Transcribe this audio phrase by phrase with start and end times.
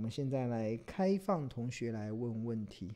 [0.00, 2.94] 我们现在来开放同学来问问题。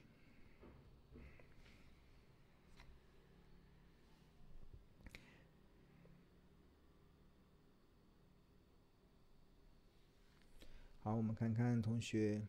[11.03, 12.41] 好，我们看看同学。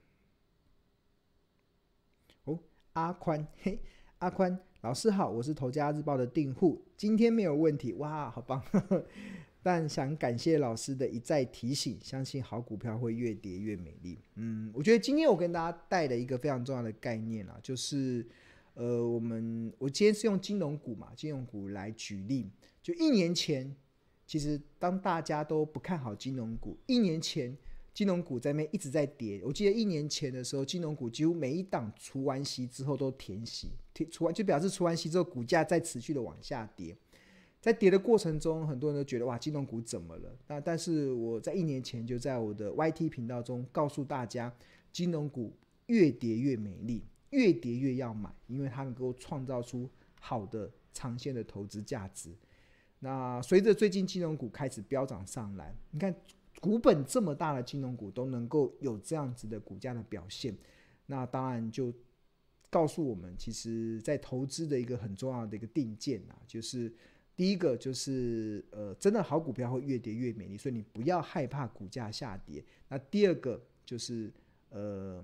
[2.46, 2.58] 哦，
[2.94, 3.82] 阿宽， 嘿，
[4.20, 8.64] 阿宽老师好，我是头家日报的订户，今天没有问题，哇，好棒。
[9.66, 14.20] 但想感谢老师的一再提醒，相信好股票会越跌越美丽。
[14.36, 18.24] 嗯，我觉得今天我跟大家带的一个非常重要的概念啊，就是
[18.76, 22.48] 呃，我们我今天是用金融股嘛，金融股来举例。
[22.84, 23.76] 就一年前，
[24.28, 27.58] 其实当大家都不看好金融股，一年前
[27.92, 29.42] 金融股在那边一直在跌。
[29.44, 36.96] 我记得一年前的时候，金融股几乎每一档除完息之后都填息，填除完就表示除完息之后股价在持续的往下跌。
[37.66, 40.32] 在跌的过程中，很多人都觉得哇，金融股怎么了？
[40.48, 44.54] 那但是我在一年前就在我的 YT 频道中告诉大家，
[44.92, 45.52] 金融股
[45.88, 49.90] 越跌越美丽，越跌越要买，因为它能够创造出
[50.20, 52.30] 好的长线的投资价值。
[53.00, 56.14] 那随着最近金融股开始飙涨上来，你看
[56.62, 60.56] 股本这么大的金融股都能够有这样子的股价的表现，
[61.08, 61.92] 那当然就
[62.70, 66.94] 告诉我们，其实在投资的一个很重要的一个定见啊，就是。
[67.36, 72.64] 第一个就是呃，真的好股票会越跌越美丽，所以你不要害怕股价下跌。
[72.88, 74.32] 那第二个就是
[74.70, 75.22] 呃，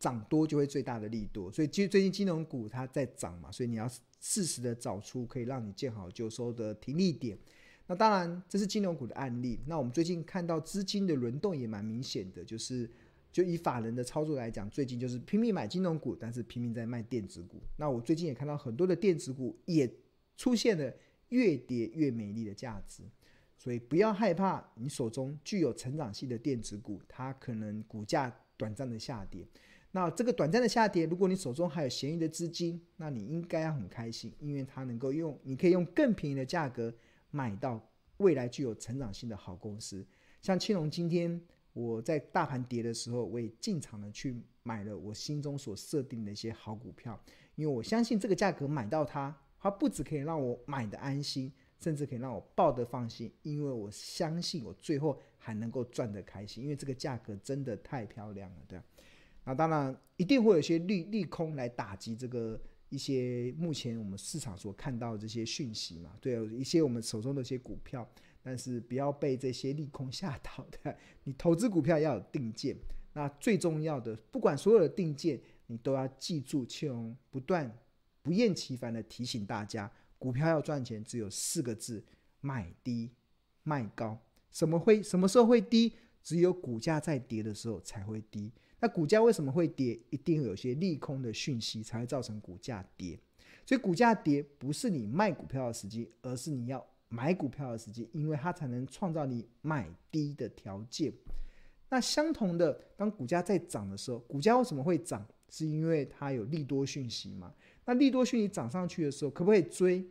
[0.00, 3.88] 涨多就会最大的利多，所以其实最近金融股它在涨嘛，所以你要
[4.20, 7.38] 适时的找出可以让你见好就收的停利点。
[7.86, 9.60] 那当然这是金融股的案例。
[9.66, 12.90] 那我们最近看到资金的轮动也蛮明显的，就是
[13.30, 17.62] 就以法人的操作来讲，最近就是拼命买金融股，但是拼命在卖电子股。
[17.76, 19.88] 那我最近也看到很多的电子股也。
[20.38, 20.90] 出现了
[21.28, 23.02] 越跌越美丽的价值，
[23.58, 29.46] 所以不要害怕你手中具有成长性的电子股，它可能股价短暂的下跌。
[29.90, 36.94] 那这个短暂的下跌，如果你手中还有闲余的资金，那你应该要很开心，因为它能够用，你可以用更便宜的价格
[37.30, 37.84] 买到
[38.18, 40.06] 未来具有成长性的好公司。
[40.40, 41.40] 像青龙今天
[41.72, 47.20] 我在大盘跌的时候，我也进场的去买了我心中所设定的一些好股票，
[47.56, 49.36] 因为我相信这个价格买到它。
[49.60, 58.80] 它不只可以让我买的安心，甚至可以让我抱得放心，因为我相信我最后还能够赚得开心，因为这个价格真的太漂亮了，对。
[59.44, 62.60] 那当然一定会有一些利利空来打击这个
[62.90, 68.06] 一些目前我们市场所看到的这些讯息嘛，对，有一些我们手中的一些股票，
[68.42, 70.96] 但是不要被这些利空吓到的。
[71.24, 72.76] 你投资股票要有定见，
[73.14, 77.74] 那最重要的，不管所有的定见，你都要记住，切用不断。
[78.28, 82.04] 不厌其烦的提醒大家，股票要赚钱，只有四个字：
[82.42, 83.10] 买低
[83.62, 84.20] 卖高。
[84.50, 85.94] 什么会什么时候会低？
[86.22, 88.52] 只有股价在跌的时候才会低。
[88.80, 89.98] 那股价为什么会跌？
[90.10, 93.18] 一定有些利空的讯息才会造成股价跌。
[93.64, 101.10] 所以股价跌不是你卖股票的时机，而是你要买股票的时机，因为它才能创造你买低的条件。
[101.88, 105.26] 那相同的，当股价在涨的时候，股价为什么会涨？
[105.50, 107.54] 是因为它有利多讯息嘛？
[107.88, 110.06] 那利多讯息涨上去的时候，可不可以追？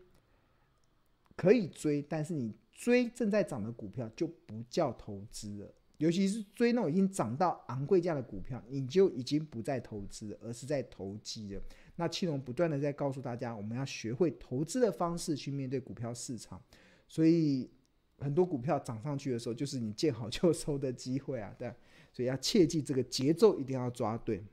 [1.36, 5.72] 可以追，但是你追正在涨的股票就不叫投资了。
[5.98, 11.62] 尤其是追那种已经涨到昂贵价的股票，你就已经不再投资了，而是在投机了。
[11.98, 16.60] 那庆龙不断的在告诉大家，我们要学会投资的方式去面对股票市场。
[17.08, 17.70] 所以
[18.18, 21.72] 很多股票涨上去的时候，就是你见好就收的机会啊，对。
[22.12, 24.44] 所以要切记这个节奏一定要抓对。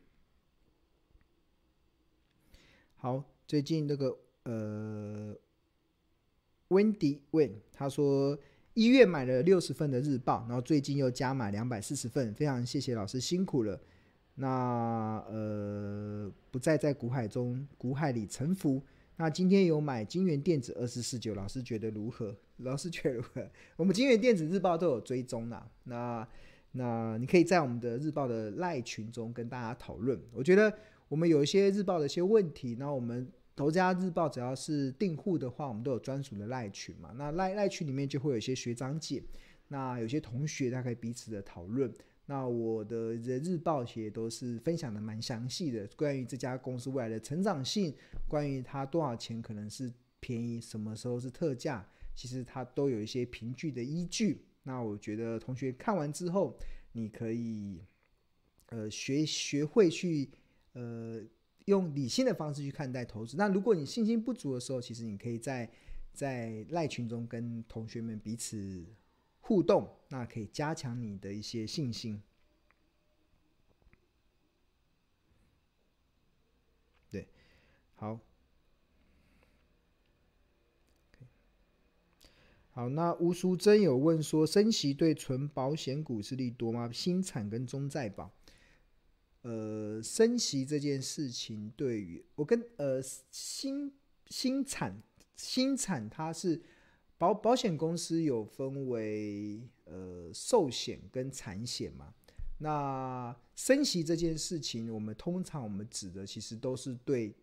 [3.04, 5.36] 好，最近那个呃
[6.70, 8.38] ，Wendy 问他说，
[8.72, 13.78] 一月买了六十份的日报，然后最近又加买两百四十份，非常谢谢老师辛苦了。
[14.36, 18.80] 那呃，不再在股海中股海里沉浮。
[19.16, 22.34] 那今天有买金元电子二四四九，老师觉得如何？
[22.56, 23.46] 老师觉得如何？
[23.76, 25.70] 我们金元电子日报都有追踪啦。
[25.82, 26.26] 那
[26.72, 30.18] 那你可以在我们的日报的赖群中跟大家讨论。
[30.32, 30.74] 我觉得。
[31.14, 37.14] 我们有一些日报的一些问题，那我们投家日报只要是订户的话，我们都有专属的赖群嘛。
[37.16, 39.22] 那赖赖群里面就会有一些学长姐，
[39.68, 41.88] 那有些同学他可以彼此的讨论。
[42.26, 47.94] 那我的日报也都是分享的蛮详细的，关于这家公司未来的成长性，
[48.26, 49.88] 关于它多少钱可能是
[50.18, 54.44] 便宜，什么时候是特价，其实它都有一些凭据的依据。
[54.64, 56.58] 那我觉得同学看完之后，
[56.90, 57.84] 你可以
[58.70, 60.28] 呃学学会去。
[60.74, 61.20] 呃，
[61.64, 63.36] 用理性的方式去看待投资。
[63.36, 65.68] 那如果你信心不足的时候，其实你可以在
[66.12, 68.86] 在赖群中跟同学们彼此
[69.40, 72.22] 互动，那可以加强你的一些信心。
[77.10, 77.26] 对，
[77.96, 78.20] 好。
[82.72, 86.90] 好，那吴淑珍有问说，升息对存保险股是利多吗？
[86.92, 88.32] 新产跟中债保，
[89.44, 93.00] 呃，升息这件事情对于我跟呃
[93.30, 93.92] 新
[94.28, 95.02] 新产
[95.36, 96.60] 新产它是
[97.16, 102.12] 保保险公司有分为呃寿险跟产险嘛？
[102.58, 107.34] 那升息这件事情，我们通常我们指的其实都是对。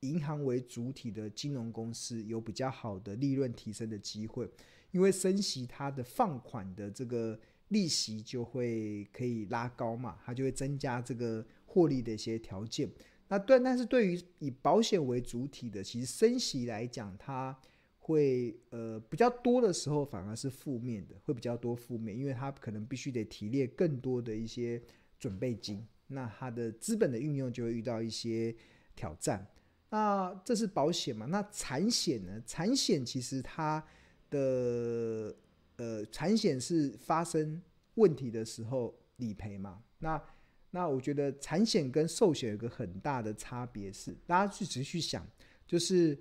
[0.00, 4.46] 银行为主体的金融公司有比较好的利润提升的机会，
[4.90, 7.40] 因为升息它的放款的这个
[7.74, 12.88] 利息就会可以拉高嘛，它就会增加这个获利的一些条件。
[13.28, 17.58] 那对，但是对于以保险为主体的，其实升息来讲，它
[17.98, 24.80] 会呃比较多的时候反而是负面的，会比较多负面，因为它可能必须得提列更多的一些
[25.18, 28.54] 准备金，那它的资本的运用就会遇到一些
[28.94, 29.46] 挑战。
[29.90, 31.26] 那这是保险嘛？
[31.26, 32.42] 那产险呢？
[32.46, 33.82] 产险其实它
[34.28, 35.34] 的
[35.76, 37.60] 呃，产险是发生
[37.94, 39.82] 问题的时候理赔嘛？
[39.98, 40.22] 那
[40.70, 45.26] 那我觉得产险跟寿险有个很大的差别是，大家去仔细去想，
[45.66, 46.18] 就是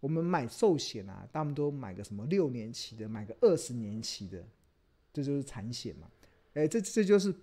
[0.00, 4.46] 我们买寿险啊，大部分都买个什么六年期的，买个二十年期的，
[5.12, 6.10] 这就是产险嘛。
[6.54, 7.34] 哎，这这就是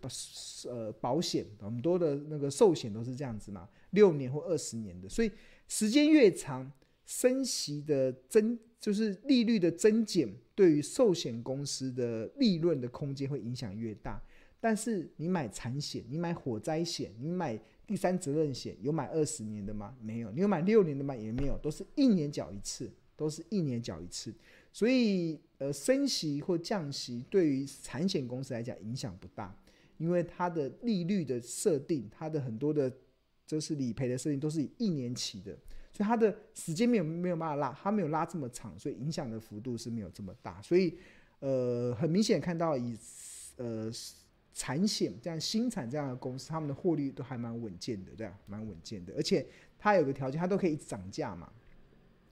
[0.68, 5.32] 呃保险，很多的那个寿险都是这样子嘛，六年或二十年的，所以。
[5.68, 6.72] 时间越长，
[7.08, 14.20] 升息的增就是利率的增减，对于寿险公司的利润的空间会影响越大。
[14.60, 19.96] 但是你买产险，你买火灾险，你买第三责任险，有买二十年的吗？
[20.02, 20.32] 没有。
[20.32, 21.16] 你有买六年的吗？
[21.16, 21.58] 也没有。
[21.60, 24.34] 都是一年缴一次，都是一年缴一次。
[24.74, 29.56] 所以，呃，升息或降息对于产险公司来讲影响不大，
[29.98, 32.92] 因为它的利率的设定，它的很多的。
[33.48, 35.56] 这是理赔的设定，都是以一年期的，
[35.96, 40.62] 所以它的时间没有没有办法拉，它没有拉这么长，所以影响的幅度是没有这么大。
[40.62, 40.98] 所以，
[41.40, 42.98] 呃，很明显看到以
[43.56, 43.90] 呃
[44.54, 48.38] 产险这样新产这样的公司，他们的获利都还蛮稳健的，对啊？
[48.46, 49.48] 蛮稳健的，而且
[49.80, 51.50] 它有个条件，它都可以一直涨价嘛。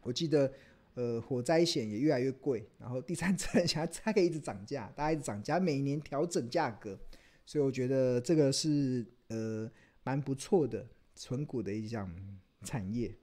[0.01, 0.51] 我记得，
[0.95, 6.99] 呃，火灾险也越来越贵，然后第三者险它可以一直涨价，大家一直涨价，每年调整价格，
[7.45, 9.71] 所以我觉得这个是呃
[10.03, 10.85] 蛮不错的。
[11.15, 12.11] 存股的一项
[12.63, 13.15] 产业。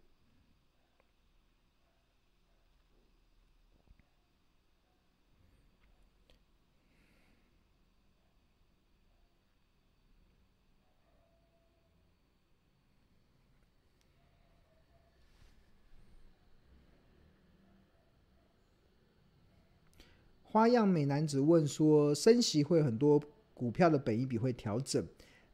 [20.52, 23.22] 花样美男子问说：升息会很多
[23.54, 25.06] 股票的本一比会调整？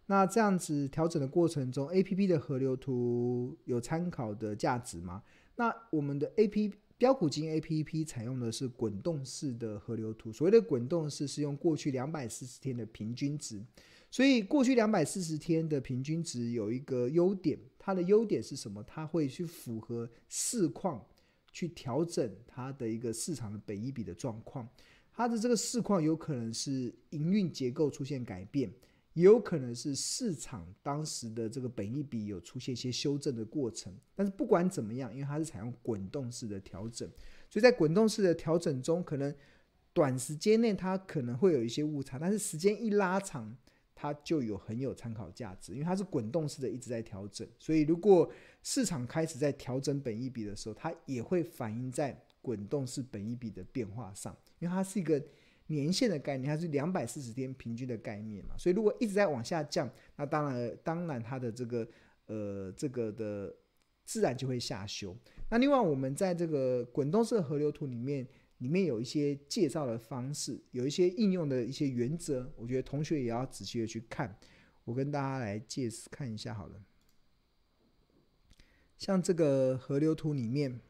[0.07, 5.23] 那这样子调整的过程中，APP 的河流图有参考的价值吗？
[5.57, 13.63] 那我们的 APP 飙股金 APP 采用的是滚动式的河流图，所谓的滚动式是用过去两百四十天的平均值，
[14.11, 18.83] 所以过去两百四十天的平均值有一个优点，它的优点是什么？
[18.85, 21.05] 它会去符合市况
[21.57, 24.69] 去调整它的一个市场的本益比的状况，
[25.11, 28.71] 它的这个市况有可能是营运结构出现改变。
[29.15, 37.09] 也有可能是市场当时的这个本益比有出现一些修正的过程，但是不管怎么样，因为它是采用滚动式的调整，
[37.49, 39.35] 所以在滚动式的调整中，可能
[39.95, 43.57] 短时间内它可能会有一些误差，但是时间一拉长，
[43.97, 48.31] 它就有很有参考价值，因为它是滚动式的一直在调整，所以如果
[48.63, 55.21] 市场开始在调整本益比的时候，它也会反映在滚动式本益比的变化上，因为它是一个。
[55.69, 61.89] 年限的概念，它是两百四十天平均的概念嘛，所以如果一直在往下降，那当然当然它的这个
[62.27, 63.53] 呃这个的
[64.05, 65.13] 自然就会下修。
[65.51, 68.25] 那另外我们在这个滚动式河流图里面，
[68.59, 74.39] 里面有一些介绍的方式，有一些应用的一些原则，我觉得同学也要仔细的去看。
[74.85, 76.83] 我跟大家来介绍看一下好了，
[78.97, 80.81] 像这个河流图里面。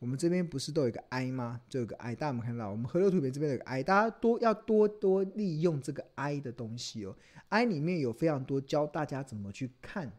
[0.00, 1.60] 我们这边不是都有个 I 吗？
[1.68, 2.70] 就有个 I，大家有没有看到？
[2.70, 7.16] 我们河流图里面这边有个 I，大家多要多多利用这个 I 的东西哦。
[7.48, 10.12] I 里面有非常多教大家怎么去看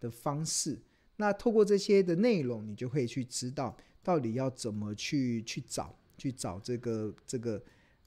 [0.00, 0.80] 的方式。
[1.14, 7.62] 那透过这些的内容，你就可以去知道到底要怎么去去找去找这个这个。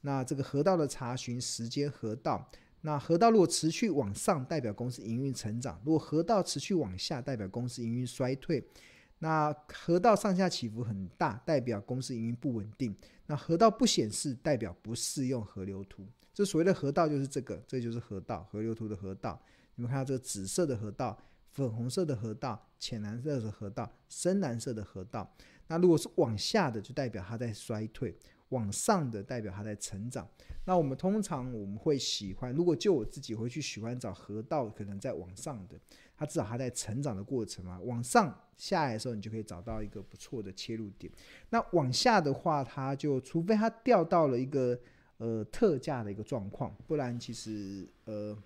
[0.06, 2.46] 那这个河道的查询时间河道，
[2.82, 8.62] 那河道如果持续往上，代表公司营运成长；如果河道持续往下，代表公司营运衰退。
[9.20, 12.94] 那河道上下起伏很大，代表公司营运不稳定。
[13.28, 16.06] 那河道不显示，代表不适用河流图。
[16.34, 19.42] 这所谓的河道就是这个，这就是河道，河流图的河道。
[19.76, 21.18] 你们看到这个紫色的河道
[21.54, 25.34] 粉红色的河道、浅蓝色的河道、深蓝色的河道。
[25.74, 28.14] 那如果是往下的，就代表它在衰退；
[28.50, 30.30] 往上的，代表它在成长。
[30.66, 35.76] 那我们通常我们会喜欢，如果就我自己会去喜欢找河道可能在往上的，
[36.16, 37.80] 它至少它在成长的过程嘛。
[37.80, 41.12] 往上下来的时候，你就可以找到一个不错的切入点。
[41.50, 44.80] 那往下的话，它就除非它掉到了一个
[45.18, 48.38] 呃特价的一个状况，不然其实呃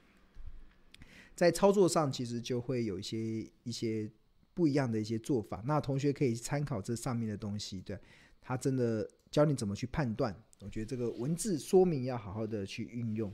[1.36, 4.10] 在操作上其实就会有一些一些。
[4.58, 7.96] 不一样的一些做法，那同学可以参考这上面的东西，对，
[8.42, 10.36] 他真的教你怎么去判断。
[10.62, 13.32] 我觉得这个文字说明要好好的去运用。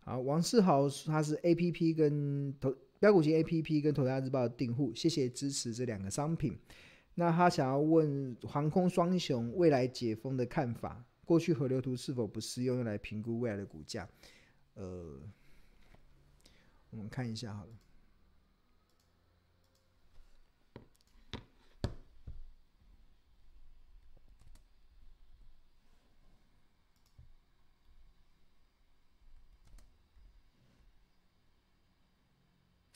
[0.00, 6.58] 好，王世豪他是 A P P 跟投标股型 A P P 跟投家日报的订户，谢谢支持这两个商品。
[7.20, 14.08] 那他想要问航空双雄未来解封的看法，过去河流图是否不适用，用来评估未来的股价？
[14.74, 15.18] 呃，
[16.90, 17.72] 我们看一下好了。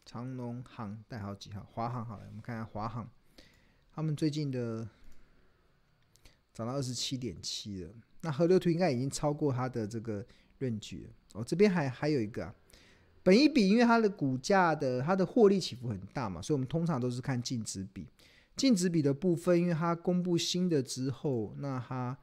[0.05, 1.67] 长龙航代号几号？
[1.73, 3.11] 华航好了，我们看一下华航。
[3.95, 4.89] 他们最近的
[6.55, 7.91] 涨到二十七点七了，
[8.23, 10.25] 那河流图应该已经超过它的这个
[10.61, 11.11] range 了。
[11.35, 12.55] 哦，这边还还有一个啊，
[13.23, 18.07] 本一比，因为它的股价的它的获利起伏很大嘛，所以我们通常都是看净值比。
[18.55, 22.17] 净值比的部分，因为它公布新的之后，那它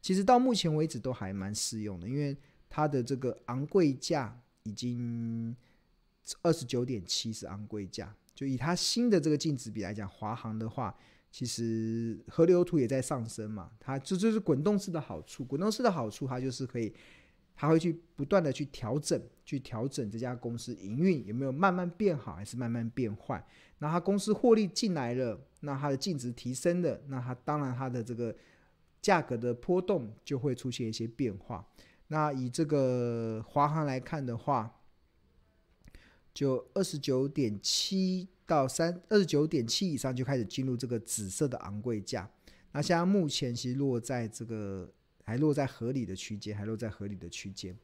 [0.00, 2.36] 其实到目前为止都还蛮适用的，因为
[2.70, 5.56] 它的这个昂贵价已经
[6.42, 10.94] 二十九点七是昂贵价，就以它新的这个净值比来讲，华航的话。
[11.34, 15.42] 其实河流图也在上升嘛，它这就是滚动式的好处。
[15.42, 16.92] 滚动式的好处，它就是可以，
[17.56, 23.42] 它会去不断的去调整，去调整这家公司营运有没有慢慢变好，还是慢慢变坏。
[23.78, 28.36] 那它公司获利进来了，那它的净值提升了，那它当然它的这个
[29.00, 31.66] 价格的波动就会出现一些变化。
[32.08, 34.70] 那以这个华航来看的话，
[36.32, 38.28] 就二十九点七。
[38.44, 42.28] 到三二十九点七以上就开始进入这个紫色的昂贵价，
[42.72, 47.74] 那现在目前其实落在这个还落在合理的区间，还落在合理的区间。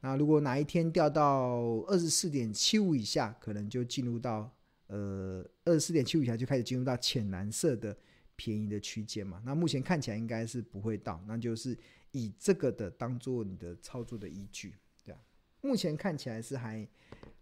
[0.00, 4.50] 那如果哪一天掉到二十四点七五以下，可能就进入到
[4.88, 7.96] 呃二十四点七五以下就开始进入到浅蓝色的
[8.34, 9.40] 便宜的区间嘛。
[9.44, 11.78] 那目前看起来应该是不会到，那就是
[12.10, 14.74] 以这个的当做你的操作的依据，
[15.04, 15.20] 对啊。
[15.60, 16.88] 目前看起来是还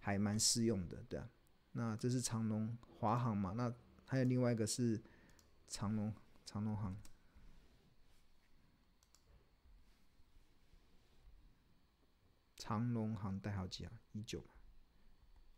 [0.07, 1.29] 还蛮适用的，对啊。
[1.73, 3.55] 那这是长龙华航嘛？
[3.57, 5.03] 那还有另外一个是
[5.67, 6.97] 长龙长龙航，
[12.55, 13.91] 长龙航代号几啊？
[14.13, 14.45] 一九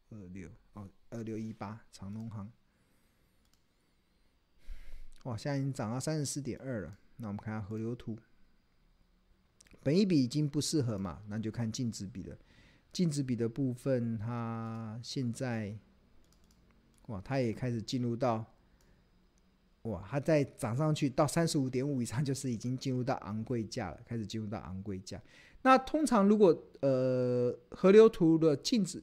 [0.08, 2.50] 二六哦，二六一八长龙航。
[5.24, 6.96] 哇，现在已经涨到三十四点二了。
[7.18, 8.18] 那我们看下河流图，
[9.82, 11.22] 本一笔已经不适合嘛？
[11.26, 12.38] 那就看净值比了。
[12.92, 15.78] 净值比的部分，它现在。
[17.08, 18.44] 哇，它也开始进入到，
[19.84, 25.18] 哇，它再涨上去到三十五点五以上， 就是已经进入到昂贵价了，开始进入到昂贵价。
[25.62, 29.02] 那通常如果呃河流图的净值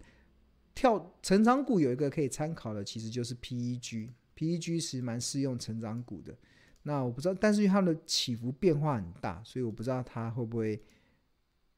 [0.76, 6.38] 跳成长股有一个可以参考的，其实就是 PEG，PEG 是蛮适用成长股的。
[6.84, 10.80] 那我不知道，但是它的起伏变化很大，所以我不知道它会不会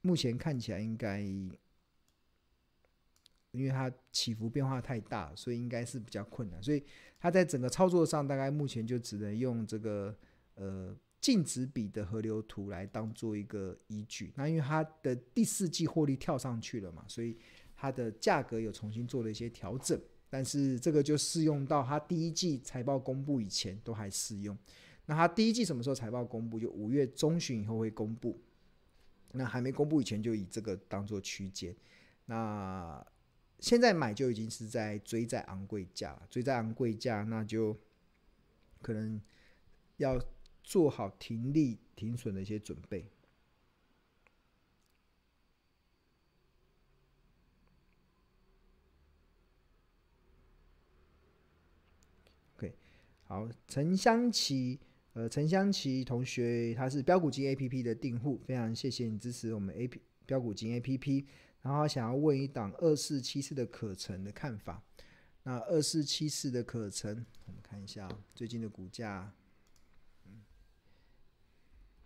[0.02, 1.26] 目前看起来应该。
[3.58, 6.62] 因为它起伏变化太大，所以应该是比较困难。
[6.62, 6.84] 所以
[7.20, 10.16] 它在整个操作上，大概目前就只能用这个
[10.56, 14.32] 呃净值比的河流图来当做一个依据。
[14.36, 17.36] 那因为它的第四季获利跳上去了嘛，所以
[17.76, 20.00] 它的价格有重新做了一些调整。
[20.30, 24.58] 但是这个就适用到它第一季财报公布以前都还适用。
[25.06, 26.60] 那它第一季什么时候财报公布？
[26.60, 28.40] 就五月中旬以后会公布。
[29.34, 31.76] 那还没公布以前，就以这个当做区间。
[32.26, 33.06] 那
[33.60, 37.76] 现在买就已经是在追在昂贵价，追在昂贵价，那就
[38.82, 39.20] 可能
[39.98, 40.24] 要
[40.64, 43.10] 做好停利停损的一些准备。
[52.58, 52.76] OK，
[53.24, 54.80] 好，陈香琪，
[55.14, 61.26] 呃，陈香琪同学，他是标股金 APP 的订户，非常谢谢你支持我们 A P 标股金 APP。
[61.68, 64.82] 然后想要问一档二四七四的可成的看法。
[65.44, 69.34] 那二四七四的可成，我们看一下最近的股价，
[70.26, 70.44] 嗯，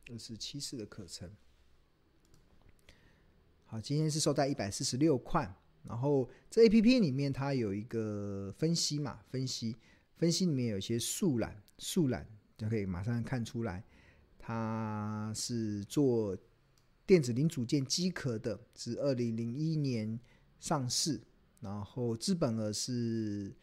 [0.03, 1.29] 这是七四的课程。
[3.65, 5.55] 好，今天是收在一百四十六块。
[5.83, 9.77] 然后这 A P P 里面它有一个分析嘛，分析
[10.15, 12.27] 分析里面有一些速览，速览
[12.57, 13.83] 就可以马上看出来，
[14.39, 16.35] 它是做
[17.11, 20.17] 电子零组件机壳的，是二零零一年
[20.61, 21.19] 上市，
[21.59, 23.53] 然后资本额是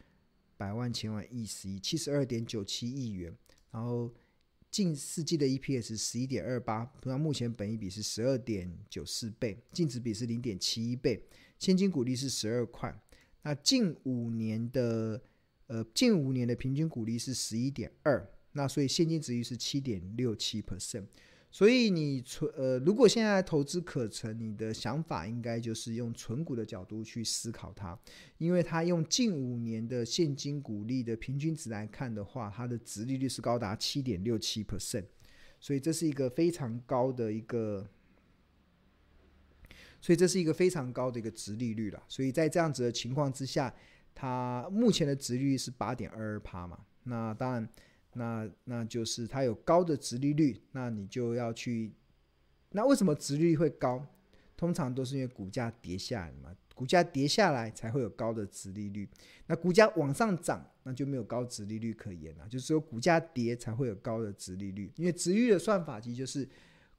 [0.55, 3.35] 百万千万亿十亿七十二点九七亿元，
[3.71, 4.13] 然后
[4.69, 11.19] 近四季的 E P S 十一点二八，那目前本益比是十二点九四倍，净值比是零点七一倍。
[11.57, 12.95] 现金股利是十二块，
[13.41, 15.19] 那近五年的
[15.65, 21.07] 呃近五年的平均股利是十一点二，那所以现金殖利率是七点六七 percent，
[21.51, 27.97] 所以你存呃如果现在投资可成，你的想法应该就是用存股的角度去思考它，
[28.37, 35.05] 因为它用近五年的现金股利的平均值来看的话，它的殖利率是高达七点六七 percent，
[35.59, 37.87] 所以这是一个非常高的一个。
[40.01, 43.75] 所以这是一个非常高的一个殖利率了，所以在这样子的情况之下，
[44.15, 47.69] 它目前的殖利率是八点二二趴嘛，那当然，
[48.13, 51.91] 那那就是它有高的殖利率，那你就要去，
[52.71, 54.05] 那为什么殖利率会高？
[54.55, 59.07] 通常都是因为股价跌下来嘛，股价跌下来才会有高的殖利率，
[59.47, 66.47] 那股价往上涨，那就没有高殖利率可言了，就是说股价跌才会有高的殖利率，因为殖率的算法其实就是。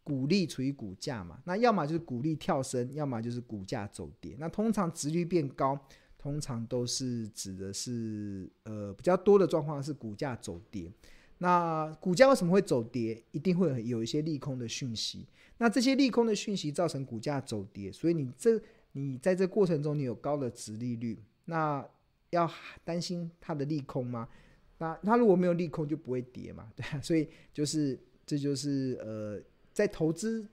[0.02, 4.34] 股利除以股价嘛，那要么就是股利跳升，要么就是股价走跌。
[4.38, 5.78] 那通常殖率变高，
[6.20, 10.92] 通常都是指的是呃比较多的状况是股价走跌。
[11.38, 13.24] 那股价为什么会走跌？
[13.30, 15.26] 一定会有一些利空的讯息。
[15.56, 18.60] 那这些利空的讯息造成股价走跌，所以你这
[18.92, 21.82] 你在这过程中你有高的殖利率，那
[22.28, 22.50] 要
[22.84, 24.28] 担心它的利空吗？
[24.76, 29.42] 那它如果没有利空就不会跌嘛，对啊，所以就是这就是呃。
[29.72, 30.44] 在投资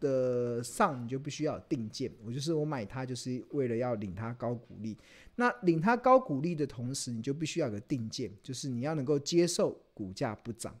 [0.00, 2.10] 的上，你就必须要有定见。
[2.24, 4.96] 我就是我买它，就是为了要领它高股利。
[5.36, 10.76] 那领它高股利的同时，你就必须要有个定见，就是你要能够接受股价不涨，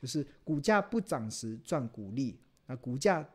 [0.00, 3.28] 就是股价不涨时赚股利，那股价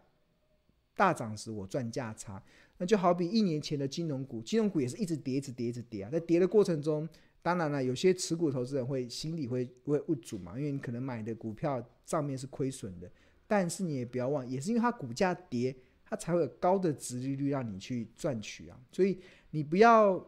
[0.95, 2.41] 大涨时我赚价差。
[2.77, 6.09] 那就好比一年前的金融股，金融股也是一直跌，一直跌，一直跌啊。
[6.09, 7.07] 在跌的过程中，
[7.41, 13.09] 当然了，有些持股投资人会心里会会无助嘛，因为你可能买的股票账面是亏损的。
[13.47, 18.79] 但是你也不要忘，也是因为它股价跌，它才会有高的值利率让你去赚取啊。
[18.91, 19.19] 所以
[19.51, 20.23] 你不要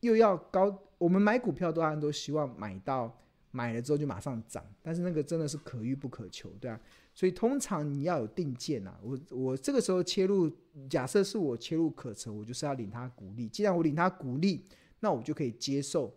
[0.00, 3.16] 又要高，我们买股票都都希望买到
[3.50, 6.80] 买了之后就马上涨，但是那个真的是可遇不可求，对啊。
[7.14, 8.96] 所以通常你要有定见啊。
[9.02, 10.48] 我我这个时候切入，
[10.88, 13.48] 假设是我切入可成，我就是要领它股利。
[13.48, 14.64] 既然我领它股利，
[15.00, 16.14] 那我就可以接受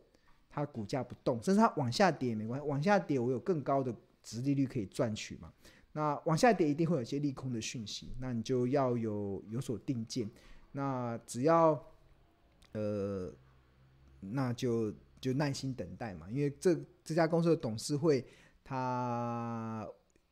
[0.48, 5.52] 它股价不动，甚至它往下跌也没关系，往下跌我有更高的值利率可以赚取嘛。
[5.94, 10.30] 那往下跌一定会有些利空的讯息，那你就要有有所定见。
[10.72, 11.86] 那只要，
[12.72, 13.30] 呃，
[14.22, 16.74] 那就就耐心等待嘛，因为这
[17.04, 18.26] 这家公司的董事会，
[18.64, 19.86] 它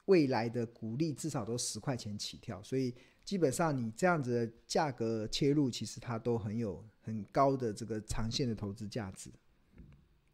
[0.05, 2.95] 未来的股利至少都十块钱起跳，所以
[3.25, 9.29] 基本上你这样子的价格切入，其实它都很有很高的这个长线的投资价值。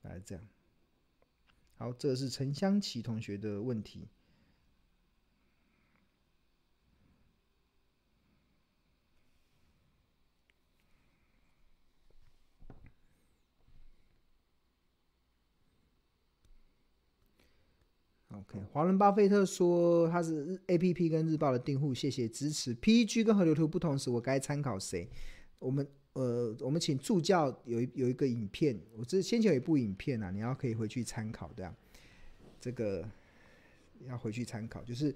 [0.04, 0.48] 来这样，
[1.78, 4.08] 好，这是陈香琪同学的问题。
[18.50, 22.76] OK，华伦巴菲特说他是 APP 跟日报的订户，谢谢支持。
[22.76, 25.08] PEG 跟河流图不同时，我该参考谁？
[25.60, 31.74] 我们呃，我们请助教有一有一个影片，我这先前有一部影片啊，你要可以回去参考的。
[32.60, 33.08] 这个
[34.08, 35.14] 要回去参考，就是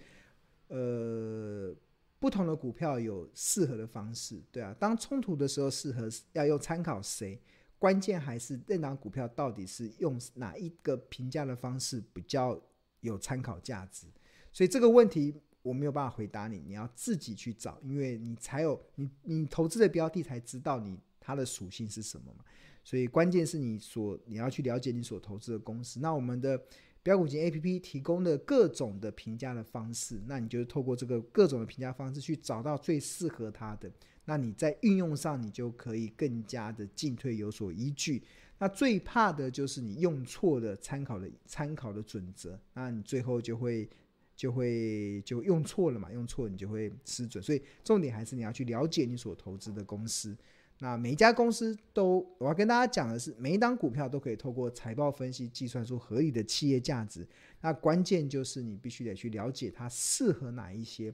[0.67, 1.73] 呃，
[2.19, 4.75] 不同的股票有适合的方式，对啊。
[4.79, 7.39] 当冲突的时候，适合要用参考谁？
[7.79, 12.59] 关键还是那档股票到底是用哪一个评价的方式比较
[13.01, 14.07] 有参考价值，
[14.51, 22.43] 所以这个问题我没有办法回答你，你要自己去找，因为你才有你你投资的标的才知道你它的属性是什么嘛。
[22.83, 25.99] 所以关键是你所你要去了解你所投资的公司。
[25.99, 26.59] 那我们的
[27.03, 33.91] 标股金 APP 提供的各种的评价的方式，那你就是透过这个各种的评价方式去找到最适合它的。
[34.25, 38.23] 那你在运用上，你就可以更加的进退有所依据。
[38.60, 43.89] 那最怕的就是你用错的参考的参考的准则，那你最后就会
[44.36, 47.43] 就会就用错了嘛，用错你就会失准。
[47.43, 50.38] 所以重点还是你要去了解你所投资的公司。
[50.82, 57.28] 那每一家公司都，我要跟大家讲的是，每一档股票都可以透过财报分析计算出合理的企业价值。
[57.60, 61.13] 那关键就是你必须得去了解它适合哪一些，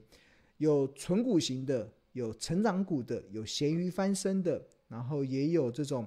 [0.58, 6.06] 有存股型的，有成长股的，有咸鱼翻身的，然后也有这种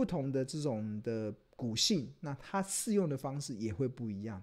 [0.00, 4.42] 不同的这种的股性，那它适用的方式也会不一样。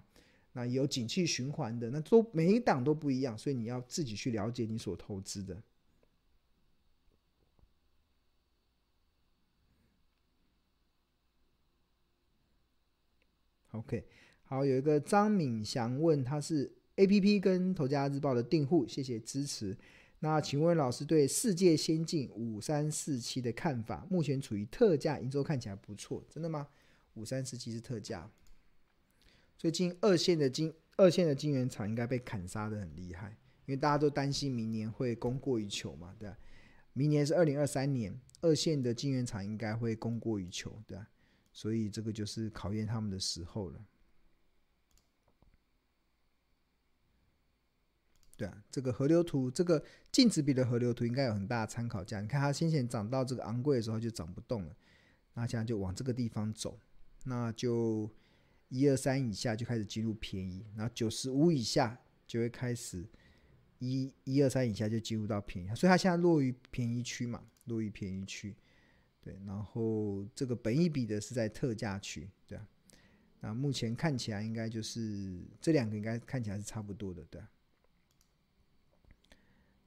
[0.52, 5.60] 那有景气循环的，那都每一档都不一样，所以你要自己去了解你所投资的。
[13.72, 14.04] OK，
[14.44, 19.76] 好，有一个张敏祥问，他是 APP 跟投家日报的订户，谢谢支持。
[20.20, 24.06] 那请问老师对世界先进五三四七的看法？
[24.10, 26.68] 目前处于特价，营收看起来不错，真的吗？
[27.14, 28.30] 五三四七是特价。
[29.56, 33.30] 最近二线的金二线的金圆厂应该被砍杀得很厉害，
[33.66, 36.36] 因为大家都担心明年会供过于求嘛，对吧？
[36.92, 41.08] 明年是二零二三年，二线的金圆厂应该会供过于求，对吧？
[41.52, 43.80] 所以这个就是考验他们的时候了。
[48.38, 52.20] 对啊，这个河流图，这个净值比的河流图应该有很大的参考价。
[52.20, 54.76] 你看它先前涨到这个昂贵的时候就涨不动了，
[55.34, 56.78] 那现在就往这个地方走，
[57.24, 58.08] 那就
[58.68, 61.98] 一二三以下就开始进入便宜，然后九十五以下
[62.28, 63.04] 就会开始
[63.80, 68.54] 一一二三以下就进入到便宜，所以它现在落于便宜区嘛，落于便宜区。
[69.20, 72.66] 对，然后这个本益比的是在特价区，对啊，
[73.40, 77.50] 那目前看起来应该就是这两个应该看起来是差不多的，对啊，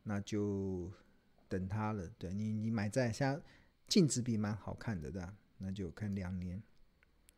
[0.03, 0.91] 那就
[1.47, 3.41] 等它了，对你你买在像
[3.87, 5.33] 净值比蛮好看的，对吧？
[5.57, 6.61] 那就看两年、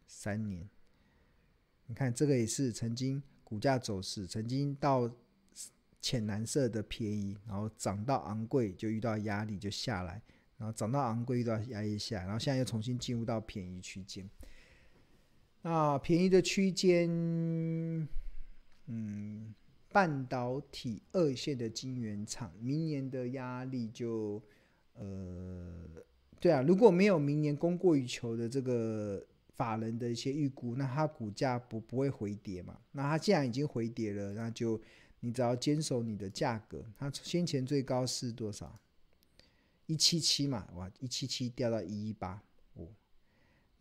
[0.06, 0.70] 三年，
[1.88, 5.12] 你看这个也是曾经股价走势，曾经到
[6.00, 10.22] 浅蓝色的便宜，然后涨到昂贵就遇到压力就下来。
[10.56, 14.30] 然后涨到昂贵，遇到压力下，然后现在又重新进入到便宜区间。
[15.62, 17.10] 那便宜的区间，
[18.86, 19.54] 嗯，
[19.94, 24.42] 半导体二线的晶圆厂，明年的压力就，
[24.96, 25.86] 呃，
[26.40, 29.24] 对啊，如果没有明年供过于求的这个
[29.56, 32.76] 法人的一些预估，那它股价不不会回跌嘛？
[32.92, 34.82] 那它既然已经回跌了，那就
[35.20, 38.80] 你只要坚守你的价格，它先前最高是多少？
[39.86, 42.42] 一七七嘛，哇，一七七掉到一一八，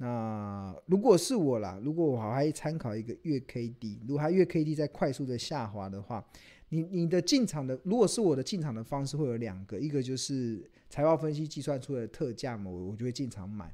[0.02, 6.26] 那如果是我啦，如果我还参考一个月 K D，如果它月 K D 在快速的下滑的话，
[6.70, 13.72] 你你的进场的，如果是我的进场的方式会有两个，一个就是财报分析计算出来的特价嘛，我我就会进场买，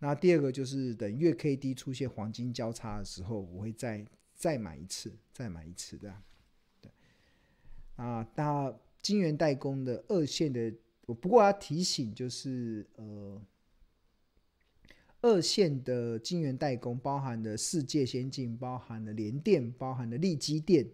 [0.00, 4.04] 那第二个就是等月 K D 出现黄金交叉的时候，我会再
[4.34, 6.12] 再买一次，再买一次的，
[6.80, 6.90] 对，
[7.94, 10.74] 啊，那晶圆代工的二线的。
[11.20, 13.42] 不过要提醒，就是呃，
[15.22, 20.86] 二线的晶圆代工包含的世界先进，包含了联电，包含了力积电，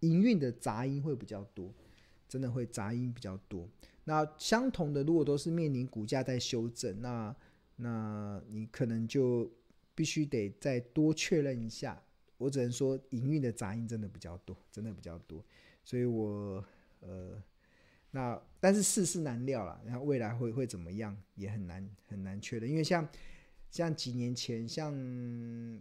[0.00, 1.72] 营运的杂音会比较多，
[2.28, 3.68] 真的会杂音比较多。
[4.04, 7.36] 那相同的，如果都是面临股价在修正，那
[7.76, 9.50] 那你可能就
[9.94, 12.02] 必须得再多确认一下。
[12.38, 15.44] 我只能说，营运的杂音真的比较多，真的比较多，
[15.84, 16.64] 所以我
[17.00, 17.42] 呃。
[18.10, 23.06] 那但是世事难料了，然后未来会会怎么样也很难很难确认，因为像
[23.70, 24.92] 像几年前，像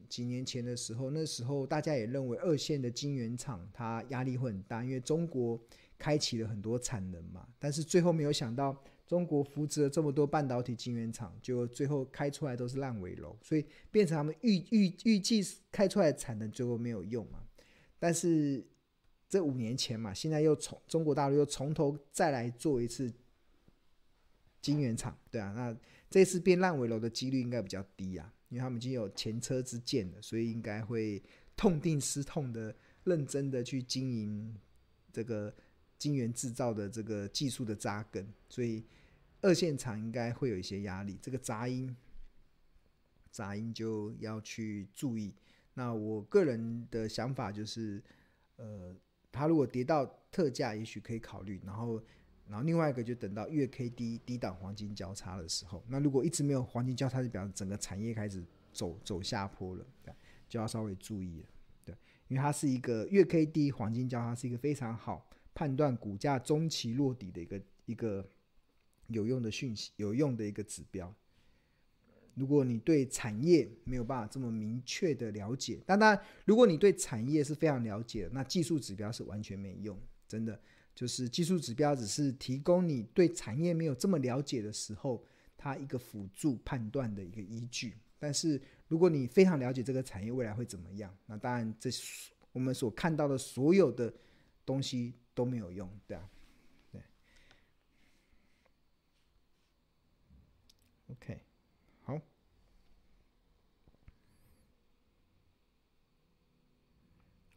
[0.09, 5.59] 几年前的时候，那时候大家也认为二线的晶圆厂它压力会很大，因为中国
[5.97, 17.43] 开启了很多产能嘛，但是最后没有想到中国扶植了这么多半导体晶圆厂，就最后开出来都是烂尾楼，所以变成他们预预预计开出来产能最后没有用嘛，
[17.99, 18.65] 但是。
[19.29, 23.11] 这五年前嘛，现在又从中国大陆又从头再来做一次
[24.61, 25.77] 晶圆厂，对啊，那
[26.09, 31.21] 这次变烂尾楼的几率应该比较低啊，因为他们已经有前车之鉴了，所以应该会
[31.55, 34.55] 痛定思痛的、认真的去经营
[35.11, 35.53] 这个
[35.97, 38.83] 晶圆制造的这个技术的扎根，所以
[39.41, 41.95] 二线厂应该会有一些压力，这个杂音
[43.31, 45.33] 杂音就要去注意。
[45.73, 48.03] 那我个人的想法就是，
[48.55, 48.95] 呃。
[49.29, 51.61] 它如果跌到特价，也许可以考虑。
[51.63, 52.01] 然后，
[52.49, 55.83] 然后另外一个就等到月 K D 低档黄金交叉的时候。
[55.87, 59.85] 那如果一直没有黄金交叉，就表示整个产业开始走走下坡了，
[60.47, 61.45] 就要稍微注意了，
[61.85, 61.95] 对，
[62.27, 68.29] 因为它是一个月 K D 黄金交叉是一个非常好判断股价中期落底的一个一个
[69.07, 71.13] 有用的讯息，有用的一个指标。
[72.35, 79.99] 如果你对产业没有办法这么明确的了解，但当然，如果你对产业是非常了解，那技术指标是完全没用。
[80.27, 80.61] 真的，
[80.97, 85.23] 就是技术指标只是提供你对产业没有这么了解的时候
[85.55, 87.95] 它一个辅助判断的一个依据。
[88.17, 91.91] 但是如果你非常了解这个产业未来会怎么样，那当然这
[92.51, 94.11] 我们所看到的所有的
[94.65, 96.27] 东西都没有用，对啊，
[96.91, 96.99] 对。
[101.11, 101.39] OK，
[102.01, 102.19] 好。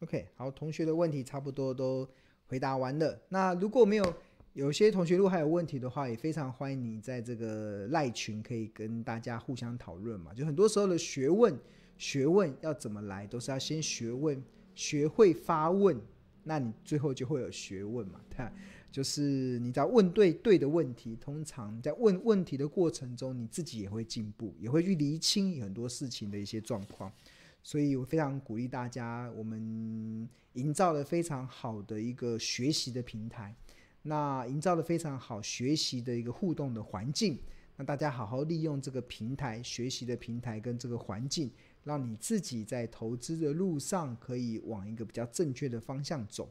[0.01, 2.07] OK，好，同学的问题差不多都
[2.51, 3.17] 回答完了。
[3.29, 4.15] 那如果没有，
[4.55, 10.35] 有些同学如果还有问题的话，也非常欢迎你在这个赖群可以跟大家互相讨论嘛。
[10.35, 11.57] 就很多时候的学问，
[11.97, 14.43] 学问要怎么来，都是要先学问，
[14.75, 15.97] 学会发问，
[16.43, 18.21] 那你最后就会有学问嘛。
[18.29, 18.53] 看，
[18.91, 27.13] 就是你在问对对的问题，通常在问问题的过程中，你自己也会进步，也会去厘清很多事情的一些状况。
[27.63, 33.55] 所以我非常鼓励大家，我们营造了非常好的一个学习的平台，
[34.03, 37.39] 那营造了非常好学习的一个互动的环境，
[37.77, 41.51] 那大家好好利用这个平台学习的平台跟这个环境，
[41.85, 46.51] 让你自己在投资的路上可以往一个比较正确的方向走，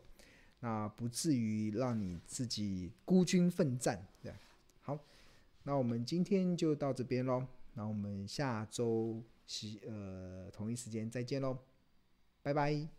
[0.60, 4.06] 那不至于让你自己孤军奋战。
[4.22, 4.32] 对，
[4.82, 4.98] 好，
[5.64, 9.24] 那我们今天就到这边喽，那我们下周。
[9.88, 11.58] 呃，同一时间再见喽，
[12.44, 12.99] 拜拜。